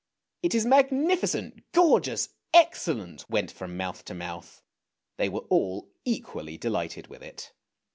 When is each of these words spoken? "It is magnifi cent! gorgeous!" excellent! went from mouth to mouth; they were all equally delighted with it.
"It 0.41 0.55
is 0.55 0.65
magnifi 0.65 1.27
cent! 1.29 1.71
gorgeous!" 1.73 2.29
excellent! 2.55 3.29
went 3.29 3.51
from 3.51 3.77
mouth 3.77 4.03
to 4.05 4.15
mouth; 4.15 4.63
they 5.17 5.29
were 5.29 5.41
all 5.51 5.91
equally 6.05 6.57
delighted 6.57 7.05
with 7.05 7.21
it. 7.21 7.53